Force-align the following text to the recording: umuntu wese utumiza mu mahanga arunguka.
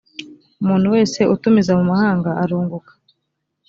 umuntu 0.61 0.87
wese 0.95 1.19
utumiza 1.33 1.71
mu 1.79 1.85
mahanga 1.91 2.29
arunguka. 2.41 2.91